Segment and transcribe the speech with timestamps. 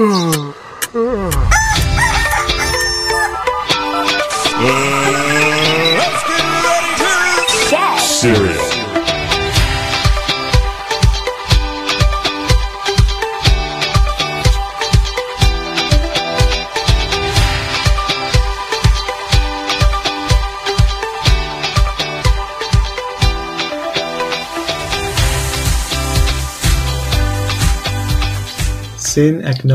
[0.00, 1.39] SYN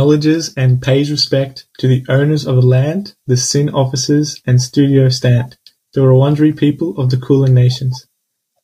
[0.06, 5.10] acknowledges and pays respect to the owners of the land, the SYN offices and studio
[5.10, 5.58] stand,
[5.96, 8.06] the Wurundjeri people of the Kulin Nations.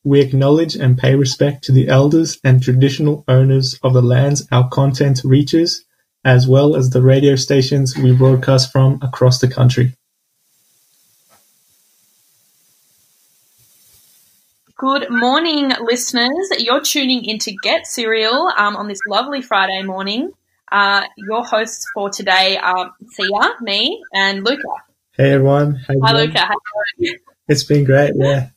[0.04, 4.68] We acknowledge and pay respect to the elders and traditional owners of the lands our
[4.68, 5.84] content reaches,
[6.24, 9.94] as well as the radio stations we broadcast from across the country.
[14.76, 16.50] Good morning, listeners.
[16.58, 20.30] You're tuning into Get Cereal um, on this lovely Friday morning.
[20.72, 24.62] Uh, your hosts for today are Thea, me, and Luca.
[25.12, 26.12] Hey everyone, you Hi?
[26.16, 26.38] Luca.
[26.38, 26.54] How
[26.96, 27.18] you doing?
[27.46, 28.48] It's been great, yeah.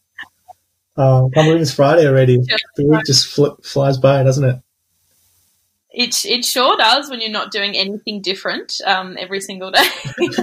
[0.96, 2.38] Um, can't believe it's Friday already.
[2.78, 4.56] The week just fl- flies by, doesn't it?
[5.92, 9.86] It, it sure does when you're not doing anything different um, every single day.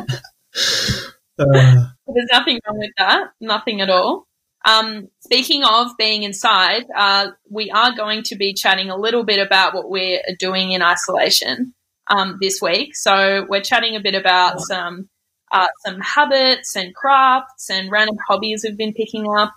[1.38, 3.30] Uh, There's nothing wrong with that.
[3.40, 4.28] Nothing at all.
[4.64, 9.44] Um, speaking of being inside, uh, we are going to be chatting a little bit
[9.44, 11.74] about what we're doing in isolation
[12.06, 12.94] um, this week.
[12.94, 15.08] So we're chatting a bit about some
[15.50, 19.52] uh, some habits and crafts and random hobbies we've been picking up.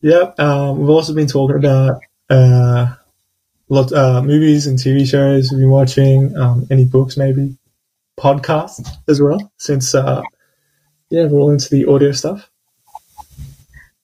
[0.00, 2.94] yeah, um, we've also been talking about uh,
[3.68, 7.56] lot uh, movies and TV shows we've been watching, um, any books maybe,
[8.18, 10.22] podcasts as well, since uh,
[11.10, 12.48] yeah, we're all into the audio stuff.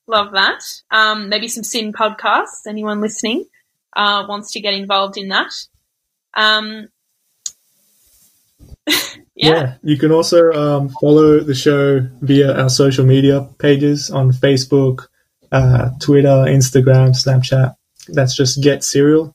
[0.08, 0.62] Love that.
[0.90, 2.66] Um, maybe some SYN podcasts.
[2.68, 3.46] Anyone listening
[3.94, 5.52] uh, wants to get involved in that?
[6.34, 6.88] Um,
[9.34, 9.74] yeah.
[9.82, 15.08] you can also um, follow the show via our social media pages on Facebook,
[15.50, 17.74] uh, Twitter, Instagram, Snapchat.
[18.08, 19.34] That's just Get Serial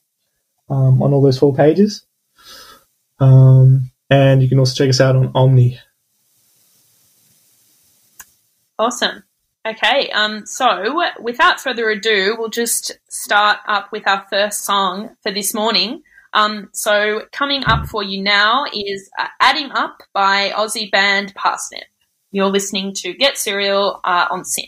[0.70, 2.06] um, on all those four pages.
[3.20, 5.78] Um, and you can also check us out on Omni.
[8.82, 9.22] Awesome.
[9.64, 15.30] Okay, um, so without further ado, we'll just start up with our first song for
[15.30, 16.02] this morning.
[16.32, 21.84] Um, so coming up for you now is uh, Adding Up by Aussie band Parsnip.
[22.32, 24.66] You're listening to Get Serial uh, on SYN.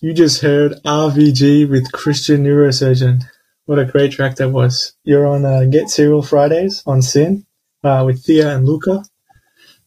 [0.00, 3.24] You just heard RVG with Christian Neurosurgeon.
[3.64, 4.92] What a great track that was.
[5.02, 7.47] You're on uh, Get Serial Fridays on SYN
[7.84, 9.02] uh, with Thea and Luca.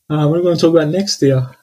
[0.09, 1.55] Uh, what are we going to talk about next, Thea?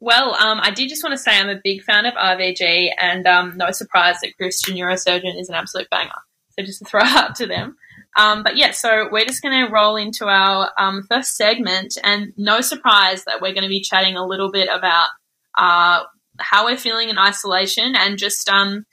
[0.00, 3.26] Well, um, I did just want to say I'm a big fan of RVG, and
[3.26, 6.10] um, no surprise that Christian Neurosurgeon is an absolute banger.
[6.50, 7.76] So just to throw out to them.
[8.16, 12.32] Um, but yeah, so we're just going to roll into our um, first segment, and
[12.36, 15.08] no surprise that we're going to be chatting a little bit about
[15.56, 16.02] uh,
[16.38, 18.84] how we're feeling in isolation and just um,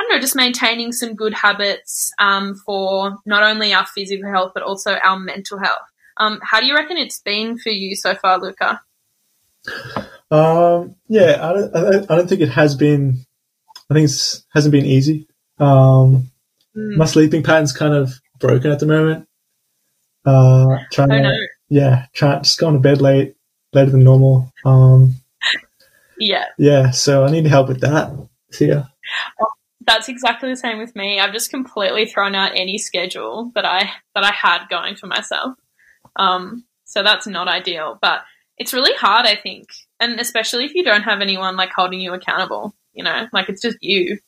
[0.00, 4.52] I don't know, just maintaining some good habits um, for not only our physical health
[4.54, 5.76] but also our mental health.
[6.16, 8.80] Um, how do you reckon it's been for you so far, Luca?
[10.30, 11.76] Um, yeah, I don't,
[12.10, 13.26] I don't, think it has been.
[13.90, 15.28] I think it hasn't been easy.
[15.58, 16.30] Um,
[16.76, 16.96] Mm.
[16.98, 19.26] my sleeping pattern's kind of broken at the moment.
[20.24, 21.32] Uh, trying Oh to, no.
[21.68, 23.34] yeah, trying just going to bed late,
[23.72, 24.52] later than normal.
[24.64, 25.14] Um,
[26.16, 28.12] Yeah, yeah, so I need help with that.
[28.52, 28.84] So yeah,
[29.86, 31.20] that's exactly the same with me.
[31.20, 35.54] I've just completely thrown out any schedule that I that I had going for myself.
[36.16, 38.20] Um, so that's not ideal, but
[38.58, 39.68] it's really hard, I think,
[39.98, 42.74] and especially if you don't have anyone like holding you accountable.
[42.92, 44.18] You know, like it's just you.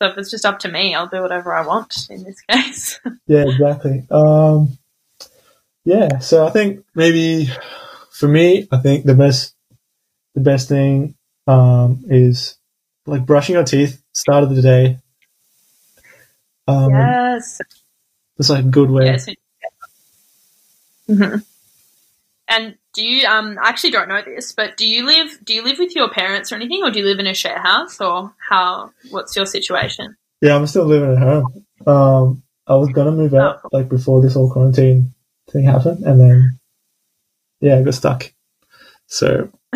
[0.00, 3.00] So if it's just up to me, I'll do whatever I want in this case.
[3.26, 4.04] yeah, exactly.
[4.10, 4.78] Um,
[5.84, 7.50] yeah, so I think maybe
[8.10, 9.54] for me, I think the best,
[10.34, 11.14] the best thing
[11.46, 12.56] um, is
[13.06, 14.00] like brushing your teeth.
[14.12, 14.98] Start of the day.
[16.66, 17.60] Um, yes.
[18.38, 19.06] It's like a good way.
[19.06, 19.28] Yes.
[21.06, 21.36] hmm
[22.48, 23.26] And do you?
[23.26, 25.38] Um, I actually don't know this, but do you live?
[25.44, 27.58] Do you live with your parents or anything, or do you live in a share
[27.60, 28.90] house, or how?
[29.10, 30.16] What's your situation?
[30.40, 31.64] Yeah, I'm still living at home.
[31.86, 33.68] Um, I was gonna move out Oh.
[33.72, 35.12] like before this whole quarantine
[35.50, 36.58] thing happened, and then
[37.60, 38.32] yeah, I got stuck.
[39.06, 39.50] So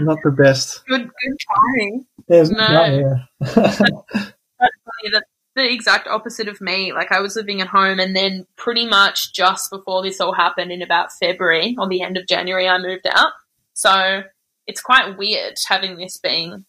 [0.00, 0.84] not, the best.
[0.86, 1.36] Good, good
[1.76, 2.06] timing.
[2.28, 3.16] Was- No.
[3.40, 5.26] That's
[5.56, 6.92] the exact opposite of me.
[6.92, 10.70] Like I was living at home, and then pretty much just before this all happened,
[10.72, 13.32] in about February or the end of January, I moved out.
[13.74, 14.22] So
[14.66, 16.64] it's quite weird having this being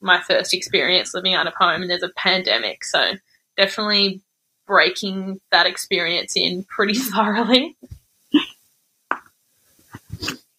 [0.00, 3.12] my first experience living out of home, and there's a pandemic, so
[3.56, 4.22] definitely
[4.66, 7.76] breaking that experience in pretty thoroughly.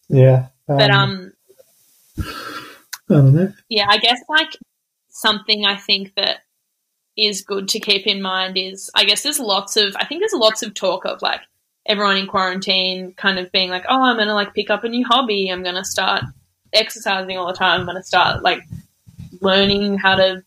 [0.08, 0.48] Yeah.
[0.68, 1.34] But um,
[2.18, 2.24] I
[3.10, 3.54] don't know.
[3.70, 4.58] yeah, I guess like
[5.10, 6.40] something I think that
[7.18, 10.34] is good to keep in mind is I guess there's lots of I think there's
[10.34, 11.42] lots of talk of like
[11.86, 15.06] everyone in quarantine kind of being like, oh, I'm gonna like pick up a new
[15.06, 15.50] hobby.
[15.50, 16.24] I'm gonna start
[16.74, 17.82] exercising all the time.
[17.82, 18.64] I'm gonna start like
[19.42, 20.44] learning how to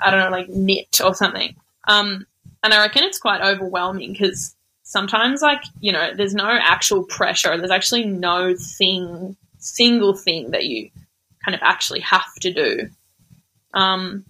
[0.00, 1.54] I don't know like knit or something.
[1.88, 2.26] Um,
[2.62, 7.56] and I reckon it's quite overwhelming because sometimes like you know there's no actual pressure.
[7.56, 10.90] There's actually no thing single thing that you
[11.46, 12.90] kind of actually have to do.
[13.72, 14.24] Um,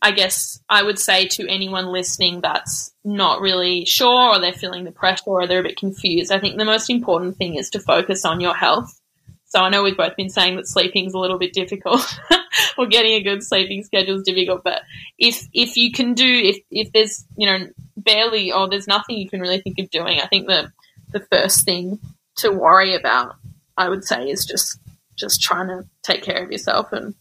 [0.00, 4.84] I guess I would say to anyone listening that's not really sure or they're feeling
[4.84, 7.80] the pressure or they're a bit confused, I think the most important thing is to
[7.80, 9.00] focus on your health.
[9.46, 12.18] So I know we've both been saying that sleeping is a little bit difficult
[12.78, 14.82] or getting a good sleeping schedule is difficult, but
[15.18, 17.66] if if you can do if if there's you know
[17.96, 20.72] barely or there's nothing you can really think of doing, I think the
[21.12, 22.00] the first thing
[22.36, 23.36] to worry about
[23.76, 24.78] I would say is just
[25.16, 27.14] just trying to take care of yourself and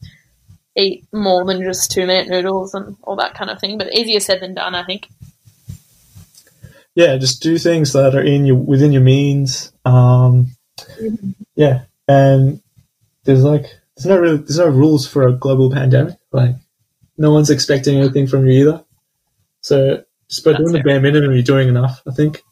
[0.78, 3.78] eat more than just two minute noodles and all that kind of thing.
[3.78, 5.08] But easier said than done, I think.
[6.94, 9.72] Yeah, just do things that are in your within your means.
[9.84, 10.56] Um,
[11.56, 12.62] yeah, and
[13.26, 13.64] there's like
[13.96, 16.18] there's no really, there's no rules for a global pandemic.
[16.32, 16.56] Like
[17.18, 18.86] no one's expecting anything from you either.
[19.62, 22.02] So just by That's doing the bare minimum, you're doing enough.
[22.08, 22.44] I think.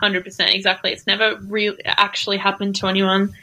[0.00, 0.92] Hundred percent, exactly.
[0.92, 3.34] It's never really actually happened to anyone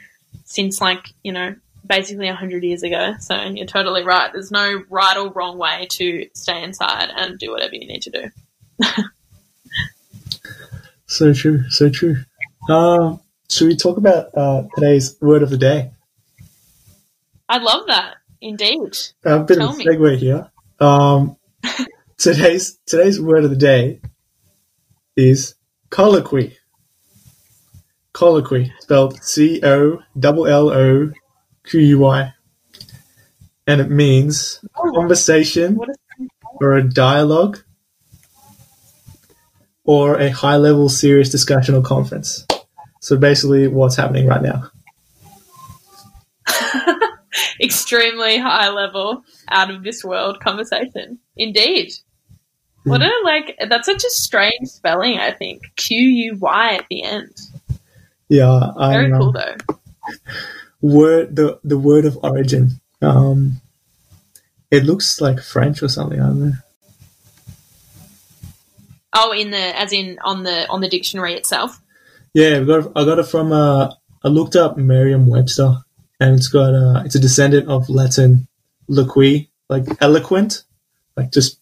[0.44, 1.54] since like you know
[1.86, 3.14] basically hundred years ago.
[3.20, 4.32] So you're totally right.
[4.32, 8.10] There's no right or wrong way to stay inside and do whatever you need to
[8.10, 8.30] do.
[11.10, 12.16] So true, so true.
[12.68, 15.90] Um, should we talk about uh, today's word of the day?
[17.48, 18.16] I love that.
[18.42, 18.94] Indeed.
[19.24, 19.86] A bit Tell of a me.
[19.86, 20.50] segue here.
[20.78, 21.36] Um,
[22.18, 24.00] today's today's word of the day
[25.16, 25.54] is
[25.90, 26.56] colloquy.
[28.12, 31.12] Colloquy, spelled C O L L O
[31.64, 32.32] Q U Y,
[33.66, 34.64] and it means
[34.94, 35.78] conversation
[36.60, 37.58] or a dialogue
[39.84, 42.46] or a high level serious discussion or conference.
[43.00, 44.70] So basically, what's happening right now.
[47.60, 51.18] extremely high level, out of this world conversation.
[51.36, 51.92] Indeed.
[52.88, 55.62] What a like that's such a strange spelling, I think.
[55.76, 57.34] Q U Y at the end.
[58.28, 59.18] Yeah, I Very know.
[59.18, 59.56] cool though.
[60.80, 62.80] word the the word of origin.
[63.00, 63.60] Um,
[64.70, 66.20] it looks like French or something.
[66.20, 66.52] I don't know.
[69.14, 71.80] Oh, in the as in on the on the dictionary itself.
[72.34, 73.92] Yeah, I got it- I got it from uh,
[74.22, 75.76] I looked up Merriam-Webster,
[76.20, 78.46] and it's got uh, it's a descendant of Latin
[78.90, 80.64] loqui, like eloquent,
[81.16, 81.58] like just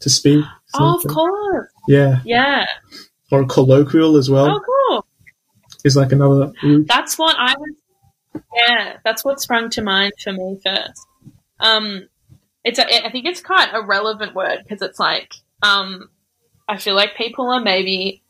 [0.00, 0.44] to speak.
[0.78, 1.70] Oh, of course.
[1.88, 2.66] Yeah, Yeah.
[3.30, 5.06] or colloquial as well Oh, cool.
[5.84, 6.86] is like another root.
[6.88, 8.42] That's what I was.
[8.54, 11.06] Yeah, that's what sprung to mind for me first.
[11.60, 12.08] Um,
[12.64, 15.32] it's a, I think it's quite a relevant word because it's like
[15.62, 16.10] um,
[16.68, 18.22] I feel like people are maybe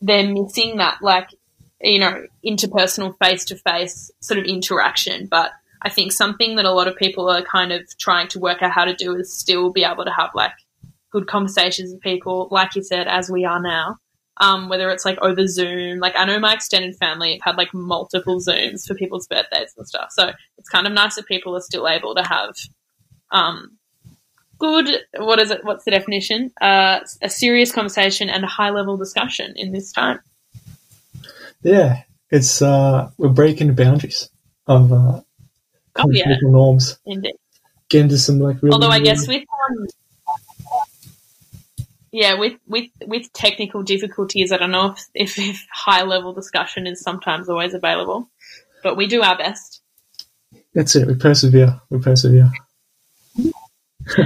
[0.00, 1.30] they're missing that like
[1.80, 6.72] you know interpersonal face to face sort of interaction, but I think something that a
[6.72, 9.70] lot of people are kind of trying to work out how to do is still
[9.70, 10.52] be able to have like
[11.14, 13.96] good conversations with people, like you said, as we are now
[14.38, 15.98] um, whether it's like over Zoom.
[15.98, 19.86] Like I know my extended family have had like multiple Zooms for people's birthdays and
[19.86, 20.08] stuff.
[20.10, 22.54] So it's kind of nice that people are still able to have
[23.30, 23.78] um,
[24.58, 24.88] good.
[25.16, 25.64] What is it?
[25.64, 26.52] What's the definition?
[26.60, 30.20] Uh, a serious conversation and a high level discussion in this time.
[31.62, 34.28] Yeah, it's uh, we're breaking the boundaries
[34.66, 35.20] of uh,
[35.96, 36.98] Oh yeah, norms.
[37.06, 37.36] indeed.
[37.88, 38.74] Getting to some like really.
[38.74, 39.86] Although I guess with um,
[42.14, 46.86] yeah, with with with technical difficulties, I don't know if, if, if high level discussion
[46.86, 48.30] is sometimes always available,
[48.84, 49.82] but we do our best.
[50.74, 51.08] that's it.
[51.08, 51.80] We persevere.
[51.90, 52.52] We persevere.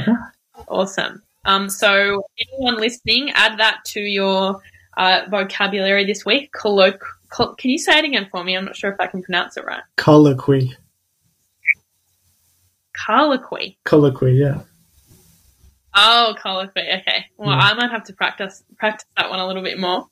[0.70, 1.22] Awesome.
[1.46, 4.60] Um, so, anyone listening, add that to your
[4.98, 6.52] uh, vocabulary this week.
[6.52, 6.98] Colloq-
[7.30, 8.54] col- can you say it again for me?
[8.54, 9.80] I'm not sure if I can pronounce it right.
[9.96, 10.76] Colloquy.
[12.92, 13.78] Colloquy.
[13.84, 14.32] Colloquy.
[14.32, 14.60] Yeah.
[16.00, 16.82] Oh, colloquy.
[17.00, 17.26] Okay.
[17.36, 17.58] Well, Yeah.
[17.58, 20.06] I might have to practice practice that one a little bit more.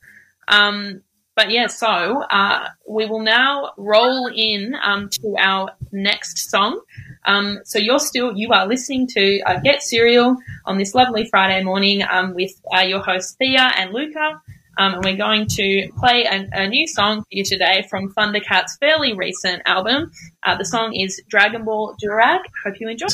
[0.49, 1.03] Um,
[1.37, 6.81] but yeah, so uh, we will now roll in um, to our next song.
[7.25, 11.63] Um, so you're still you are listening to uh, Get Serial on this lovely Friday
[11.63, 14.41] morning um, with uh, your hosts Thea and Luca.
[14.79, 18.77] Um, and we're going to play a, a, new song for you today from Thundercat's
[18.79, 20.11] fairly recent album.
[20.43, 22.41] Uh, the song is Dragon Ball Durag.
[22.65, 23.07] Hope you enjoy.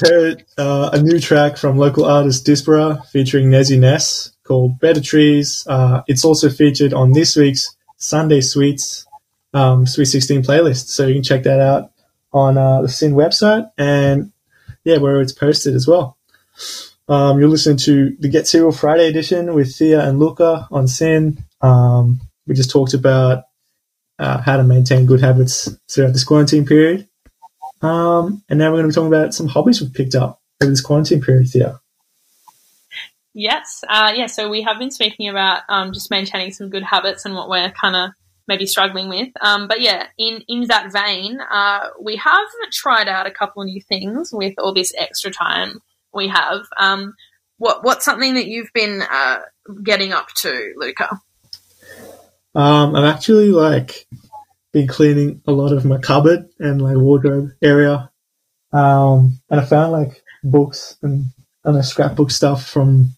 [0.59, 5.65] Uh, a new track from local artist Dispara featuring Nezzy Ness called Better Trees.
[5.69, 9.07] Uh, it's also featured on this week's Sunday Sweets
[9.55, 10.89] um, Sweet 16 playlist.
[10.89, 11.93] So you can check that out
[12.33, 14.33] on uh, the SYN website and
[14.85, 16.17] yeah, where it's posted as well.
[17.09, 21.45] Um, you're listening to the Get Serial Friday edition with Thea and Luca on SYN.
[21.63, 23.45] Um, we just talked about
[24.19, 27.09] uh, how to maintain good habits throughout this quarantine period.
[27.81, 30.71] Um, and now we're going to be talking about some hobbies we've picked up over
[30.71, 31.81] this quarantine period, Thea.
[33.35, 34.27] Yes, uh, yeah.
[34.27, 37.71] So we have been speaking about um, just maintaining some good habits and what we're
[37.71, 38.11] kind of
[38.47, 39.31] maybe struggling with.
[39.41, 43.67] Um, but yeah, in in that vein, uh, we have tried out a couple of
[43.67, 45.81] new things with all this extra time
[46.13, 46.61] we have.
[46.77, 47.15] Um,
[47.57, 49.39] what what's something that you've been uh,
[49.83, 51.19] getting up to, Luca?
[52.55, 54.07] Um, I've actually like
[54.73, 58.11] been cleaning a lot of my cupboard and like wardrobe area,
[58.73, 61.27] um, and I found like books and
[61.65, 63.17] and a scrapbook stuff from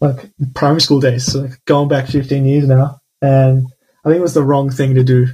[0.00, 3.66] like primary school days, so like going back 15 years now, and
[4.04, 5.26] I think it was the wrong thing to do.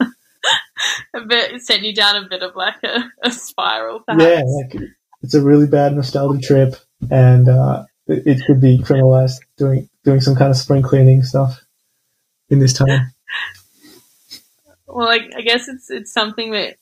[0.00, 4.00] a bit sent you down a bit of like a, a spiral.
[4.00, 4.24] Perhaps.
[4.24, 4.90] Yeah, like
[5.22, 6.76] it's a really bad nostalgia trip,
[7.10, 11.60] and uh, it, it could be criminalized doing doing some kind of spring cleaning stuff
[12.50, 13.12] in this time.
[14.86, 16.76] well, I, I guess it's it's something that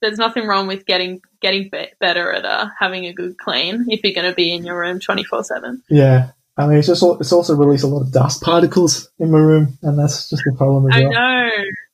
[0.00, 4.00] there's nothing wrong with getting getting be- better at uh, having a good clean if
[4.04, 5.82] you're going to be in your room 24 seven.
[5.88, 9.38] Yeah, I mean it's just it's also released a lot of dust particles in my
[9.38, 11.12] room, and that's just a problem as I well.
[11.12, 11.50] know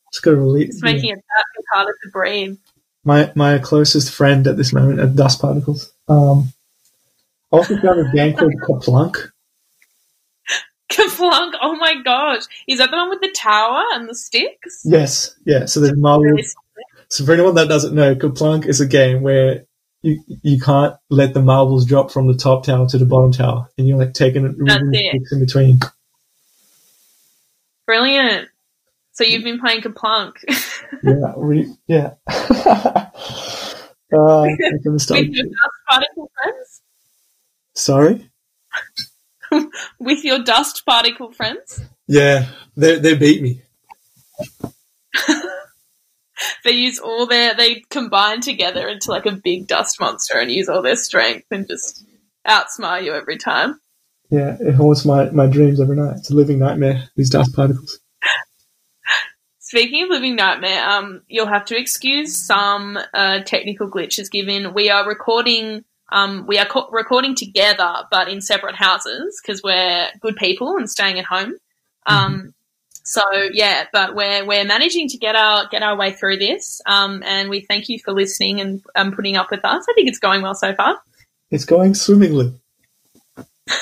[0.08, 0.74] It's got to release.
[0.74, 2.56] it's making it that bit harder to breathe.
[3.04, 5.92] my my closest friend at this moment are dust particles.
[6.08, 6.52] Um,
[7.52, 9.30] I also found a band called Kerplunk.
[11.00, 14.82] Kerplunk, oh my gosh, is that the one with the tower and the sticks?
[14.84, 15.66] Yes, yeah.
[15.66, 16.54] So there's marbles.
[17.08, 19.64] So for anyone that doesn't know, Kerplunk is a game where
[20.02, 23.68] you you can't let the marbles drop from the top tower to the bottom tower,
[23.78, 25.10] and you're like taking it, it.
[25.10, 25.80] sticks in between.
[27.86, 28.48] Brilliant.
[29.12, 30.36] So you've been playing Kerplunk
[31.02, 32.14] Yeah, we, yeah.
[32.28, 33.10] uh,
[34.12, 35.12] with your dust
[35.88, 36.82] particle friends?
[37.74, 38.29] Sorry.
[39.98, 41.82] With your dust particle friends?
[42.06, 43.62] Yeah, they they beat me.
[46.64, 50.68] They use all their, they combine together into like a big dust monster and use
[50.68, 52.04] all their strength and just
[52.46, 53.80] outsmart you every time.
[54.30, 56.16] Yeah, it haunts my, my dreams every night.
[56.18, 57.08] It's a living nightmare.
[57.16, 57.98] These dust particles.
[59.58, 64.90] Speaking of living nightmare, um, you'll have to excuse some uh, technical glitches given we
[64.90, 65.84] are recording.
[66.12, 70.88] Um, we are co- recording together, but in separate houses because we're good people and
[70.90, 71.54] staying at home.
[72.06, 72.54] Um,
[73.02, 76.80] so yeah, but we're we're managing to get our get our way through this.
[76.86, 79.86] Um, and we thank you for listening and um, putting up with us.
[79.88, 80.98] I think it's going well so far.
[81.50, 82.54] It's going swimmingly.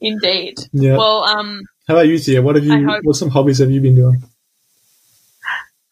[0.00, 0.58] Indeed.
[0.72, 0.96] Yeah.
[0.96, 2.42] Well, um, How about you, Thea?
[2.42, 2.86] What have you?
[2.86, 4.22] hope- What some hobbies have you been doing?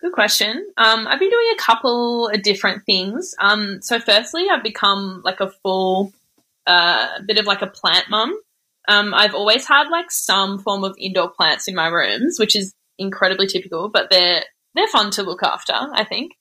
[0.02, 0.66] Good question.
[0.76, 3.36] Um, I've been doing a couple of different things.
[3.38, 6.12] Um, so firstly, I've become like a full,
[6.66, 8.36] uh, bit of like a plant mum.
[8.88, 12.74] Um, I've always had like some form of indoor plants in my rooms, which is
[12.98, 14.42] incredibly typical, but they're
[14.74, 15.74] they're fun to look after.
[15.74, 16.32] I think.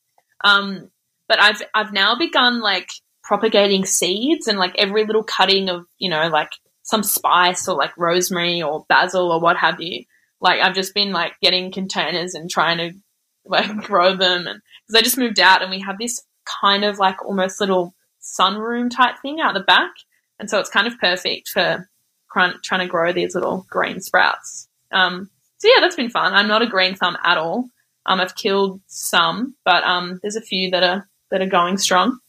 [0.44, 0.90] Um,
[1.28, 2.90] but I've I've now begun like
[3.24, 6.50] propagating seeds and like every little cutting of you know like
[6.82, 10.06] some spice or like rosemary or basil or what have you.
[10.40, 13.00] Like I've just been like getting containers and trying to
[13.46, 16.22] like grow them and because I just moved out and we have this
[16.62, 19.92] kind of like almost little sunroom type thing out the back.
[20.40, 21.88] And so it's kind of perfect for
[22.34, 24.68] trying, trying to grow these little green sprouts.
[24.92, 25.30] Um,
[25.60, 26.34] so yeah that's been fun.
[26.34, 27.70] I'm not a green thumb at all.
[28.06, 32.20] Um, I've killed some but um, there's a few that are that are going strong.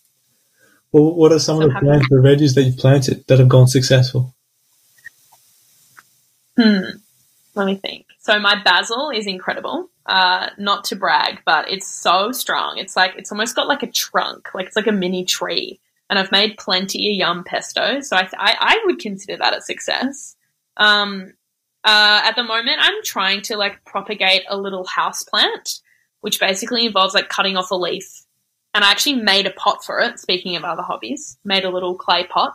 [0.92, 3.48] Well, what are some So of the plants or veggies that you've planted that have
[3.48, 4.34] gone successful?
[6.58, 6.98] Hmm.
[7.54, 8.06] Let me think.
[8.18, 9.90] So my basil is incredible.
[10.06, 12.78] Uh, not to brag, but it's so strong.
[12.78, 15.80] It's like it's almost got like a trunk, like it's like a mini tree.
[16.08, 19.60] And I've made plenty of yum pesto, so I I, I would consider that a
[19.60, 20.36] success.
[20.76, 21.34] Um,
[21.84, 25.80] uh, at the moment, I'm trying to like propagate a little house plant,
[26.20, 28.24] which basically involves like cutting off a leaf.
[28.74, 30.18] And I actually made a pot for it.
[30.18, 32.54] Speaking of other hobbies, made a little clay pot,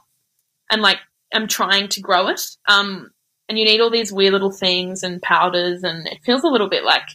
[0.71, 0.97] and like
[1.33, 2.41] I'm trying to grow it.
[2.67, 3.11] Um,
[3.49, 6.69] and you need all these weird little things and powders, and it feels a little
[6.69, 7.07] bit like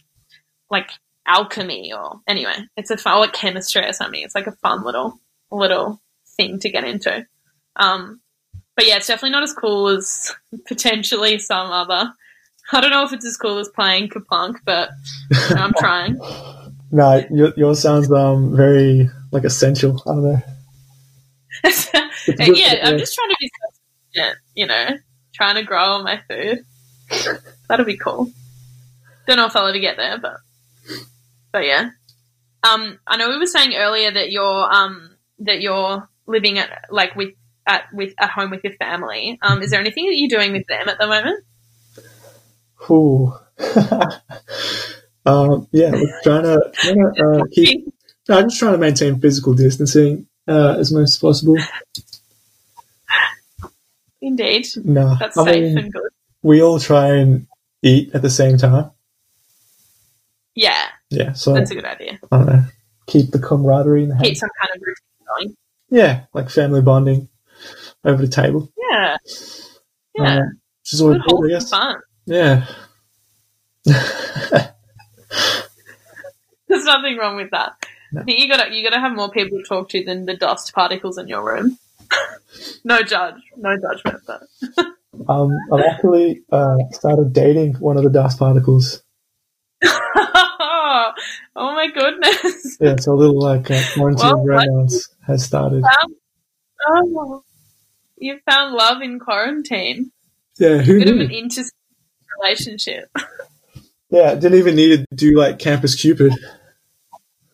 [0.69, 0.89] like
[1.25, 4.21] alchemy or anyway, it's a fun like chemistry or something.
[4.21, 5.19] It's like a fun little
[5.51, 6.01] little
[6.35, 7.25] thing to get into.
[7.75, 8.21] Um,
[8.75, 10.35] but yeah, it's definitely not as cool as
[10.67, 12.11] potentially some other.
[12.71, 14.89] I don't know if it's as cool as playing Kerplunk, but
[15.29, 16.17] you know, I'm trying.
[16.91, 20.01] No, your, yours sounds um very like essential.
[20.07, 20.41] I don't know.
[22.55, 23.49] yeah, I'm just trying to be
[24.55, 24.89] you know,
[25.33, 26.65] trying to grow all my food.
[27.67, 28.31] That'll be cool.
[29.27, 30.37] Don't know if I'll ever get there, but
[31.51, 31.89] but yeah.
[32.63, 37.15] Um, I know we were saying earlier that you're um that you're living at like
[37.15, 37.33] with
[37.65, 39.39] at with at home with your family.
[39.41, 41.43] Um, is there anything that you're doing with them at the moment?
[42.89, 43.33] Ooh.
[45.25, 47.93] um, yeah, we're trying to, trying to uh, keep.
[48.29, 51.57] I'm just trying to maintain physical distancing uh, as much as possible.
[54.25, 56.09] Indeed, No, that's I safe mean, and good.
[56.43, 57.45] we all try and
[57.81, 58.91] eat at the same time.
[60.55, 62.19] Yeah, Yeah, so that's a good idea.
[62.31, 62.63] I don't know,
[63.05, 65.57] keep the camaraderie in the Keep some kind of routine going.
[65.89, 67.27] Yeah, like family bonding
[68.05, 68.71] over the table.
[68.91, 69.17] Yeah,
[70.15, 70.41] yeah, Uh,
[70.81, 71.69] which is always good good, I guess.
[71.69, 71.95] fun.
[72.25, 72.65] Yeah.
[76.67, 77.85] There's nothing wrong with that.
[78.13, 78.21] No.
[78.21, 80.73] I think you gotta you gotta have more people to talk to than the dust
[80.73, 81.77] particles in your room.
[82.83, 84.23] no judge, no judgment.
[84.25, 84.41] But
[85.29, 89.03] um, I've actually uh, started dating one of the dust particles.
[89.83, 91.11] oh
[91.55, 92.77] my goodness!
[92.79, 95.83] Yeah, it's a little like uh, quarantine Well, romance has started.
[96.85, 97.43] Oh,
[98.17, 100.11] you found love in quarantine.
[100.59, 101.71] Yeah, who Bit of an interesting
[102.41, 103.09] relationship.
[104.09, 106.33] Yeah, didn't even need to do like Campus Cupid.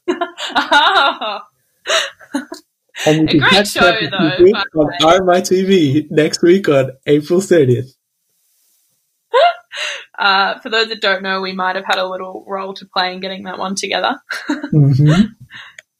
[0.10, 1.40] oh,
[3.06, 7.96] And you A can great catch show, though, on RMITV next week on April 30th.
[10.20, 13.14] uh, for those that don't know, we might have had a little role to play
[13.14, 14.20] in getting that one together.
[14.48, 15.12] hmm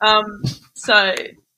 [0.02, 0.44] Um,
[0.76, 1.14] so,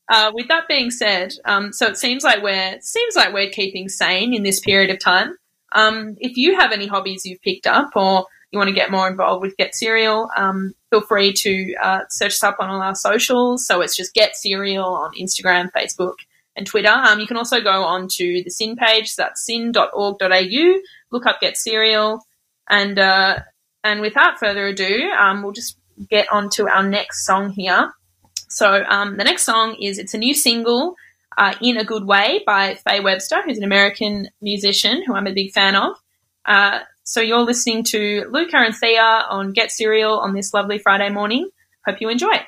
[0.09, 3.87] uh, with that being said, um, so it seems like we're seems like we're keeping
[3.87, 5.35] sane in this period of time.
[5.73, 9.07] Um, if you have any hobbies you've picked up or you want to get more
[9.07, 12.93] involved with Get Serial, um, feel free to uh, search us up on all our
[12.93, 13.65] socials.
[13.65, 16.15] So it's just Get Cereal on Instagram, Facebook,
[16.55, 16.89] and Twitter.
[16.89, 19.09] Um, you can also go on to the SYN page.
[19.09, 20.79] So that's syn.org.au.
[21.11, 22.23] Look up Get Cereal,
[22.69, 23.39] and uh,
[23.83, 25.77] and without further ado, um, we'll just
[26.09, 27.91] get on to our next song here.
[28.49, 30.95] So um, the next song is it's a new single,
[31.37, 35.33] uh, "In a Good Way" by Faye Webster, who's an American musician who I'm a
[35.33, 35.95] big fan of.
[36.45, 41.09] Uh, so you're listening to Luca and Thea on Get Cereal on this lovely Friday
[41.09, 41.49] morning.
[41.85, 42.45] Hope you enjoy it.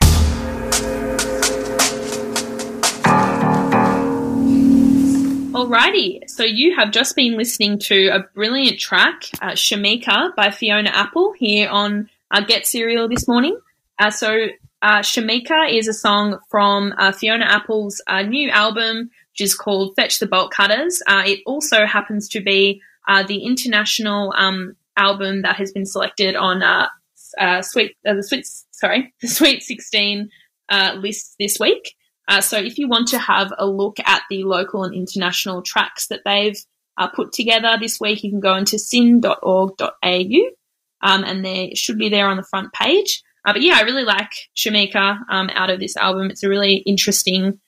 [5.54, 10.90] Alrighty, so you have just been listening to a brilliant track, uh, Shameika by Fiona
[10.90, 13.58] Apple, here on uh, Get Cereal this morning.
[13.98, 14.48] Uh, so
[14.82, 19.96] uh, Shameika is a song from uh, Fiona Apple's uh, new album, which is called
[19.96, 21.02] Fetch the Bolt Cutters.
[21.08, 26.36] Uh, it also happens to be uh, the international um, album that has been selected
[26.36, 26.88] on uh,
[27.40, 30.30] uh, Sweet, uh, the Sweet, sorry, the Sweet 16
[30.70, 31.96] uh, list this week.
[32.28, 36.08] Uh, so if you want to have a look at the local and international tracks
[36.08, 36.58] that they've
[36.98, 39.90] uh, put together this week, you can go into syn.org.au
[41.02, 43.24] um, and they should be there on the front page.
[43.44, 46.30] But yeah, I really like Shameika um, out of this album.
[46.30, 47.60] It's a really interesting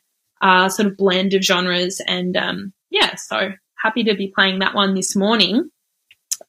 [0.41, 2.01] uh, sort of blend of genres.
[2.05, 5.69] And um, yeah, so happy to be playing that one this morning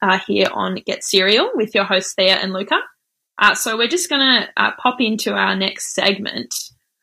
[0.03, 2.79] uh, here on Get Serial with your hosts Thea and Luca.
[3.39, 6.55] Uh, so we're just going to uh, pop into our next segment.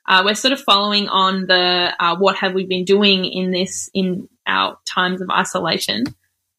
[0.08, 3.90] Uh, we're sort of following on the uh, what have we been doing in this
[3.94, 6.04] in our times of isolation.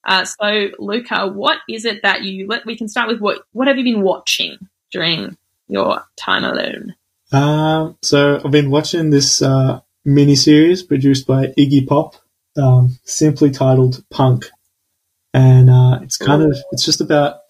[0.07, 2.47] Uh, so, Luca, what is it that you?
[2.47, 3.43] Let, we can start with what.
[3.53, 4.59] What have you been watching
[4.91, 5.37] during
[5.69, 6.95] your time alone?
[7.33, 9.43] Um, so I've been watching this
[10.05, 12.17] mini series produced by Iggy Pop,
[12.57, 14.47] um, simply titled Punk,
[15.33, 17.41] and uh, it's kind of it's just about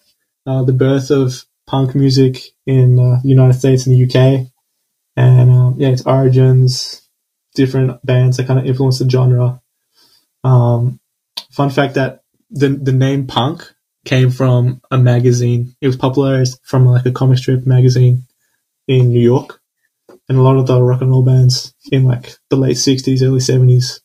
[0.45, 4.47] uh, the birth of punk music in uh, the United States and the UK,
[5.15, 7.07] and um, yeah, its origins,
[7.55, 9.61] different bands that kind of influenced the genre.
[10.43, 10.99] Um,
[11.51, 13.73] fun fact that the the name punk
[14.05, 15.75] came from a magazine.
[15.81, 18.25] It was popularized from like a comic strip magazine
[18.87, 19.59] in New York
[20.29, 23.39] and a lot of the rock and roll bands in like the late '60s, early
[23.39, 23.99] '70s,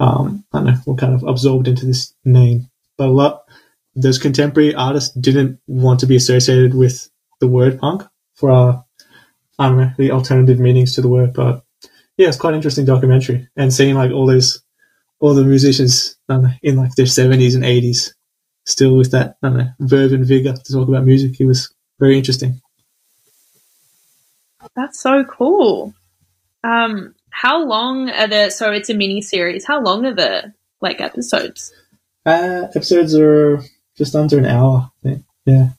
[0.00, 2.68] um, I don't know, were kind of absorbed into this name.
[2.96, 3.44] But a lot
[3.96, 7.08] those contemporary artists didn't want to be associated with
[7.40, 8.02] the word punk
[8.34, 8.80] for uh,
[9.58, 11.32] I don't know the alternative meanings to the word.
[11.32, 11.64] But
[12.16, 14.62] yeah, it's quite interesting documentary and seeing like all those
[15.20, 18.12] all the musicians know, in like their 70s and 80s
[18.66, 21.40] still with that I don't know verve and vigor to talk about music.
[21.40, 22.60] It was very interesting.
[24.74, 25.94] That's so cool.
[26.64, 28.48] Um, how long are the?
[28.50, 29.66] So it's a mini series.
[29.66, 31.74] How long are the like episodes?
[32.24, 33.60] Uh, episodes are
[33.98, 34.90] just under an hour.
[35.00, 35.24] I think.
[35.44, 35.70] Yeah.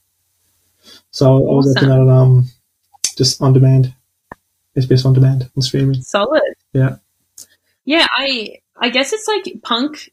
[1.10, 2.44] So I was looking at it um
[3.16, 3.94] just on demand,
[4.76, 6.02] SBS on demand on streaming.
[6.02, 6.42] Solid.
[6.74, 6.96] Yeah.
[7.86, 10.12] Yeah, I I guess it's like punk.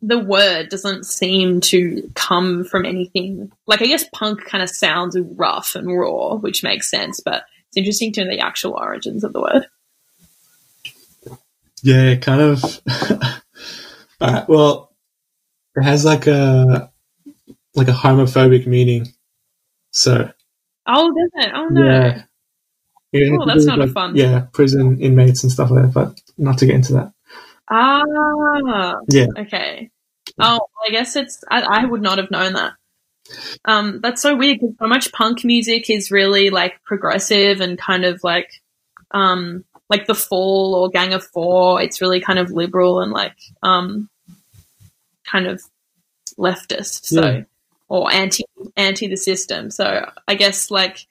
[0.00, 3.52] The word doesn't seem to come from anything.
[3.66, 7.20] Like I guess punk kind of sounds rough and raw, which makes sense.
[7.20, 9.66] But it's interesting to know the actual origins of the word.
[11.82, 12.64] Yeah, kind of.
[14.22, 14.94] Alright, well,
[15.76, 16.90] it has like a
[17.74, 19.08] like a homophobic meaning.
[19.92, 20.30] So
[20.86, 21.52] Oh, does it?
[21.54, 21.84] Oh no.
[21.84, 22.22] yeah,
[23.12, 25.92] yeah Oh, that's not a fun- Yeah, prison inmates and stuff like that.
[25.94, 27.12] But not to get into that.
[27.70, 28.94] Ah.
[29.08, 29.26] Yeah.
[29.36, 29.90] Okay.
[30.38, 31.42] Oh, I guess it's.
[31.50, 32.72] I, I would not have known that.
[33.64, 38.04] Um, that's so weird because so much punk music is really like progressive and kind
[38.04, 38.50] of like,
[39.10, 41.80] um, like the Fall or Gang of Four.
[41.82, 44.08] It's really kind of liberal and like, um,
[45.24, 45.62] kind of
[46.38, 47.06] leftist.
[47.06, 47.42] So, Yeah.
[47.88, 48.44] or anti
[48.76, 49.70] anti the system.
[49.70, 51.06] So I guess like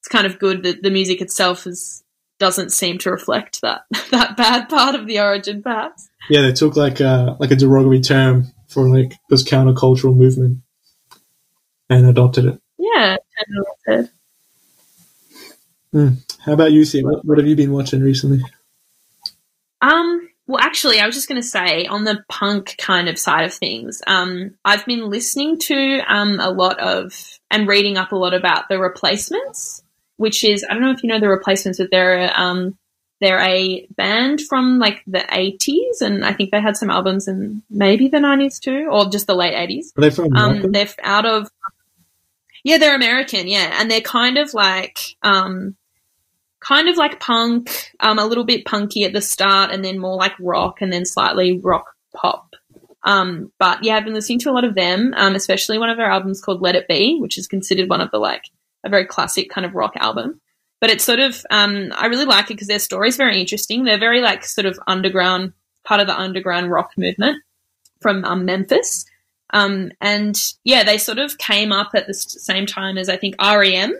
[0.00, 2.02] it's kind of good that the music itself is
[2.38, 6.08] doesn't seem to reflect that that bad part of the origin, perhaps.
[6.30, 10.58] Yeah, they took like a like a derogatory term for like this countercultural movement
[11.90, 12.60] and adopted it.
[12.78, 13.16] Yeah,
[13.86, 14.08] totally
[15.92, 16.16] said.
[16.44, 17.02] How about you, Thea?
[17.02, 18.42] What, what have you been watching recently?
[19.80, 23.44] Um, well, actually, I was just going to say on the punk kind of side
[23.44, 28.16] of things, um, I've been listening to um, a lot of and reading up a
[28.16, 29.82] lot about the replacements,
[30.16, 32.76] which is I don't know if you know the replacements, but they're um,
[33.20, 37.62] they're a band from like the eighties, and I think they had some albums in
[37.70, 39.92] maybe the nineties too, or just the late eighties.
[39.96, 41.48] Are they from um, They're out of
[42.64, 45.76] yeah, they're American, yeah, and they're kind of like um,
[46.60, 50.16] kind of like punk, um, a little bit punky at the start, and then more
[50.16, 52.54] like rock, and then slightly rock pop.
[53.02, 55.96] Um, but yeah, I've been listening to a lot of them, um, especially one of
[55.96, 58.44] their albums called Let It Be, which is considered one of the like
[58.84, 60.40] a very classic kind of rock album.
[60.80, 63.84] But it's sort of um, I really like it because their story is very interesting.
[63.84, 65.52] They're very like sort of underground,
[65.84, 67.42] part of the underground rock movement
[68.00, 69.06] from um, Memphis.
[69.52, 73.34] Um, and yeah, they sort of came up at the same time as I think
[73.40, 73.94] REM.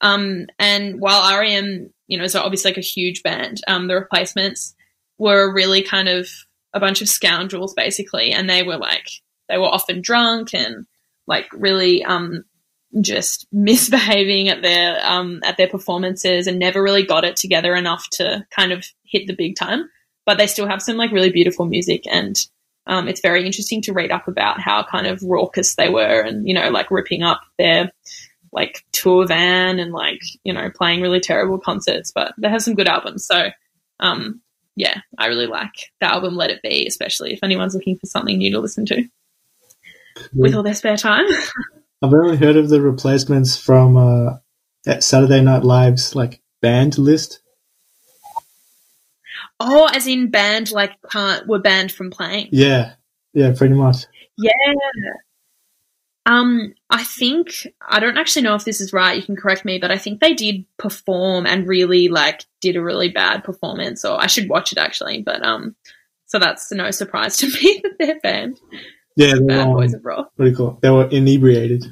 [0.00, 4.74] Um, and while REM, you know, so obviously like a huge band, um, the replacements
[5.16, 6.28] were really kind of
[6.74, 8.32] a bunch of scoundrels basically.
[8.32, 9.08] And they were like,
[9.48, 10.86] they were often drunk and
[11.28, 12.44] like really, um,
[13.00, 18.04] just misbehaving at their, um, at their performances and never really got it together enough
[18.10, 19.88] to kind of hit the big time.
[20.26, 22.36] But they still have some like really beautiful music and,
[22.86, 26.48] um, it's very interesting to read up about how kind of raucous they were and,
[26.48, 27.92] you know, like ripping up their
[28.52, 32.74] like tour van and like, you know, playing really terrible concerts, but they have some
[32.74, 33.26] good albums.
[33.26, 33.50] So,
[34.00, 34.40] um,
[34.76, 38.38] yeah, I really like the album Let It Be, especially if anyone's looking for something
[38.38, 39.04] new to listen to
[40.34, 41.26] with all their spare time.
[42.02, 44.36] I've only heard of the replacements from uh,
[44.86, 47.40] at Saturday Night Live's like band list.
[49.60, 52.48] oh, as in band, like can't, were banned from playing.
[52.52, 52.94] Yeah,
[53.34, 54.06] yeah, pretty much.
[54.38, 54.50] Yeah.
[56.26, 59.16] Um, I think I don't actually know if this is right.
[59.16, 62.82] You can correct me, but I think they did perform and really like did a
[62.82, 64.04] really bad performance.
[64.04, 65.22] Or I should watch it actually.
[65.22, 65.74] But um,
[66.26, 68.60] so that's no surprise to me that they're banned.
[69.16, 70.24] Yeah, they were, Bad um, Boys of Raw.
[70.36, 70.80] what do you call it?
[70.82, 71.84] They were inebriated.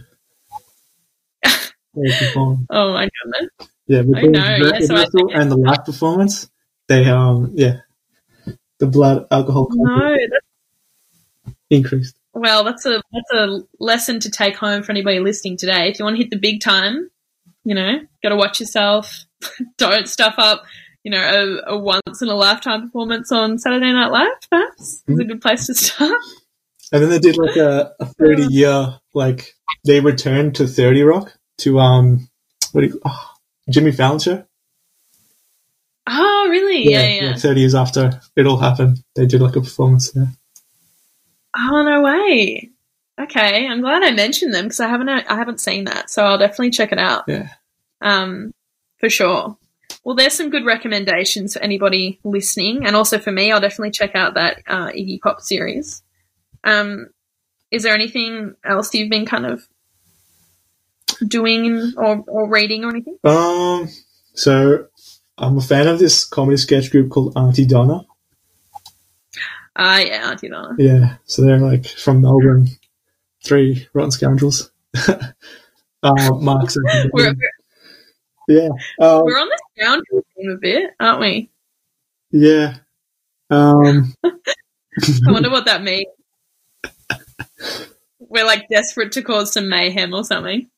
[1.94, 2.66] They.
[2.70, 3.70] Oh my goodness.
[3.88, 6.48] yeah, I the know, yeah, so I and the live performance,
[6.86, 7.78] they um yeah,
[8.78, 10.16] the blood alcohol No,
[11.70, 12.16] increased.
[12.38, 15.88] Well, that's a that's a lesson to take home for anybody listening today.
[15.88, 17.10] If you want to hit the big time,
[17.64, 19.24] you know, got to watch yourself.
[19.78, 20.64] Don't stuff up.
[21.04, 24.26] You know, a, a once in a lifetime performance on Saturday Night Live.
[24.50, 26.20] Perhaps is a good place to start.
[26.92, 31.36] And then they did like a, a thirty year like they returned to Thirty Rock
[31.58, 32.28] to um
[32.72, 33.30] what do you oh,
[33.70, 34.44] Jimmy Fallon show.
[36.06, 36.90] Oh, really?
[36.90, 37.36] Yeah, yeah.
[37.36, 40.28] Thirty years after it all happened, they did like a performance there.
[41.58, 42.70] Oh no way.
[43.20, 46.38] Okay, I'm glad I mentioned them because I haven't I haven't seen that, so I'll
[46.38, 47.24] definitely check it out.
[47.26, 47.48] Yeah.
[48.00, 48.52] Um,
[48.98, 49.56] for sure.
[50.04, 54.14] Well, there's some good recommendations for anybody listening, and also for me, I'll definitely check
[54.14, 56.02] out that uh, Iggy Pop series.
[56.62, 57.08] Um,
[57.70, 59.66] is there anything else you've been kind of
[61.26, 63.18] doing or, or reading or anything?
[63.24, 63.88] Um,
[64.34, 64.86] so
[65.36, 68.06] I'm a fan of this comedy sketch group called Aunty Donna.
[69.80, 70.74] Ah, yeah, Aunty Donna.
[70.76, 72.66] Yeah, so they're like from Melbourne,
[73.44, 74.72] three rotten scoundrels.
[74.96, 76.76] uh, Mark's
[77.12, 77.34] We're,
[78.48, 78.68] yeah,
[79.00, 81.50] um, we're on the scoundrel theme a bit, aren't we?
[82.32, 82.76] yeah.
[83.50, 86.06] Um, I wonder what that means.
[88.18, 90.68] We're like desperate to cause some mayhem or something.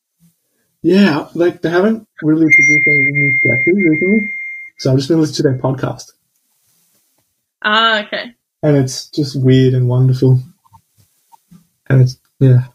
[0.82, 4.34] Yeah, like they haven't really produced any new sketches recently,
[4.78, 6.12] so I've just been listening to their podcast,
[7.62, 8.34] Ah, okay.
[8.62, 10.40] And it's just weird and wonderful.
[11.88, 12.66] And it's yeah,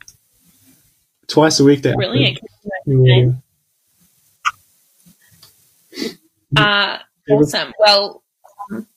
[1.28, 2.40] twice a week they Brilliant.
[2.86, 3.36] new.
[6.56, 7.74] Uh, awesome.
[7.80, 8.24] Well,
[8.72, 8.88] um,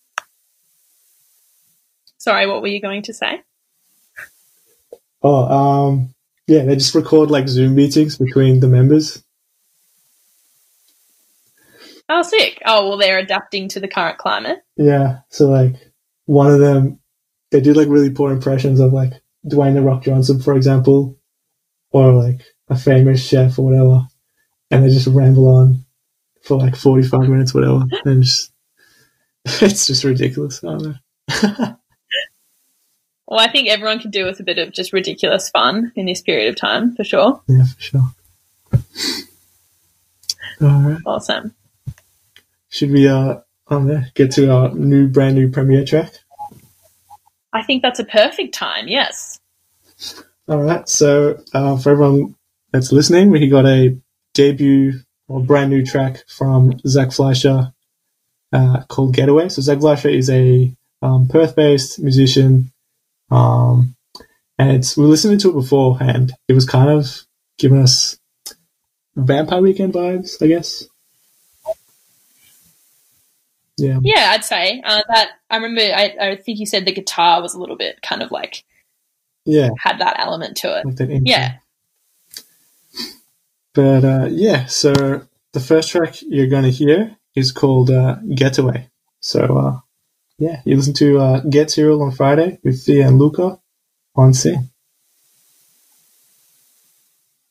[2.18, 3.42] sorry, what were you going to say?
[5.22, 6.14] Oh, um,
[6.46, 9.22] yeah, they just record like Zoom meetings between the members.
[12.08, 12.62] Oh, sick.
[12.64, 14.60] Oh, well, they're adapting to the current climate.
[14.76, 15.87] Yeah, so like
[16.28, 17.00] one of them,
[17.50, 19.12] they do like really poor impressions of like
[19.46, 21.16] Dwayne the Rock Johnson, for example,
[21.90, 24.06] or like a famous chef or whatever,
[24.70, 25.86] and they just ramble on
[26.42, 28.52] for like forty-five minutes, whatever, and just
[29.62, 30.62] it's just ridiculous.
[30.62, 31.76] I don't know.
[33.30, 36.22] Well, I think everyone could do with a bit of just ridiculous fun in this
[36.22, 37.42] period of time, for sure.
[37.46, 38.10] Yeah, for sure.
[40.62, 41.54] All right, Awesome.
[42.70, 46.12] should we uh, um, yeah, get to our new, brand new premiere track?
[47.52, 49.40] I think that's a perfect time, yes.
[50.48, 50.88] All right.
[50.88, 52.34] So uh, for everyone
[52.72, 53.98] that's listening, we got a
[54.34, 57.72] debut or brand new track from Zach Fleischer
[58.52, 62.72] uh, called "Getaway." So Zach Fleischer is a um, Perth-based musician,
[63.30, 63.94] um,
[64.58, 66.32] and it's we listened to it beforehand.
[66.48, 67.26] It was kind of
[67.58, 68.18] giving us
[69.16, 70.84] Vampire Weekend vibes, I guess.
[73.78, 74.00] Yeah.
[74.02, 75.30] Yeah, I'd say uh, that.
[75.50, 75.80] I remember.
[75.80, 78.64] I, I think you said the guitar was a little bit kind of like
[79.44, 79.70] Yeah.
[79.78, 81.00] had that element to it.
[81.00, 81.22] Like.
[81.24, 81.56] Yeah.
[83.74, 88.88] But uh, yeah, so the first track you're going to hear is called uh, Getaway.
[89.20, 89.80] So uh,
[90.38, 93.60] yeah, you listen to uh, Get Serial on Friday with Thea and Luca
[94.16, 94.70] on SYN.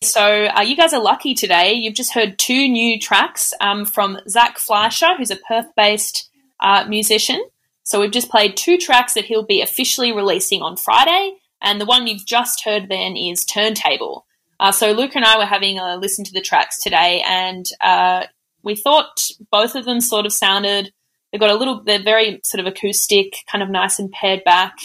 [0.03, 1.73] So uh, you guys are lucky today.
[1.73, 6.29] You've just heard two new tracks um, from Zach Fleischer, who's a Perth-based
[6.60, 7.43] uh, musician.
[7.83, 11.86] So we've just played two tracks that he'll be officially releasing on Friday, and the
[11.86, 14.25] one you've just heard then is Turntable.
[14.60, 18.25] Uh, so Luke and I were having a listen to the tracks today, and uh,
[18.62, 20.91] we thought both of them sort of sounded.
[21.31, 21.83] They've got a little.
[21.83, 24.77] They're very sort of acoustic, kind of nice and pared back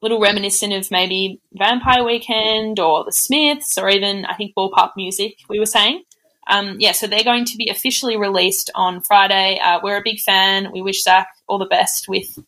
[0.00, 4.92] little reminiscent of maybe Vampire Weekend or The Smiths or even I think Ball Park
[4.96, 5.38] Music.
[5.48, 6.02] We were saying,
[6.48, 6.92] um, yeah.
[6.92, 9.60] So they're going to be officially released on Friday.
[9.62, 10.72] Uh, we're a big fan.
[10.72, 12.38] We wish Zach all the best with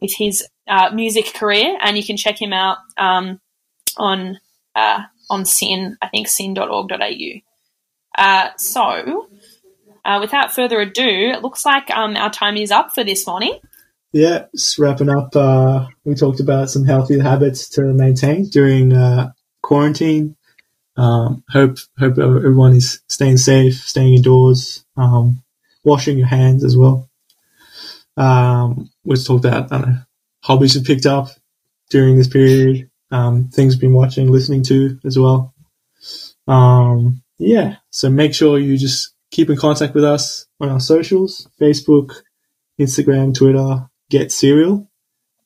[0.00, 3.40] with his uh, music career, and you can check him out um,
[3.96, 4.38] on
[4.74, 5.98] uh, on SYN.
[6.00, 7.40] I think syn.org.au.
[8.16, 9.28] Uh, so.
[10.04, 13.56] Uh, without further ado, it looks like um, our time is up for this morning.
[14.12, 15.34] Yeah, just wrapping up.
[15.34, 20.36] Uh, we talked about some healthy habits to maintain during uh, quarantine.
[20.98, 25.42] Um, hope hope everyone is staying safe, staying indoors, um,
[25.82, 27.08] washing your hands as well.
[28.18, 29.98] Um, we talked about know,
[30.42, 31.30] hobbies you've picked up
[31.88, 35.54] during this period, um, things you've been watching, listening to as well.
[36.46, 41.48] Um, yeah, so make sure you just keep in contact with us on our socials,
[41.58, 42.12] Facebook,
[42.78, 44.90] Instagram, Twitter, Get Serial,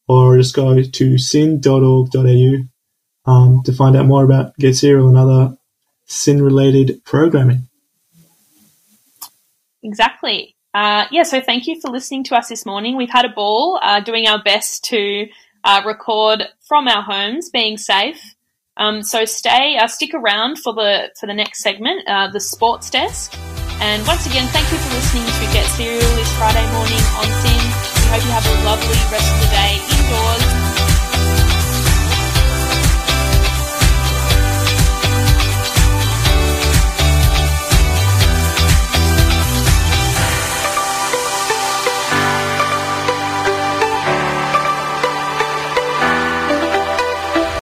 [0.09, 5.57] or just go to syn.org.au um, to find out more about Get Serial and other
[6.07, 7.69] SYN related programming.
[9.85, 10.57] Exactly.
[10.75, 12.97] Uh, yeah, so thank you for listening to us this morning.
[12.97, 15.29] We've had a ball uh, doing our best to
[15.63, 18.35] uh, record from our homes, being safe.
[18.77, 22.91] Um, so stay, uh, stick around for the for the next segment, uh, the sports
[22.91, 23.33] desk.
[23.79, 27.56] And once again, thank you for listening to Get Serial this Friday morning on SYN
[28.09, 29.81] hope you have a lovely rest of the day.
[29.99, 30.66] Indoors.